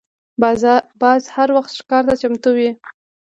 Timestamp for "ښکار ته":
1.79-2.13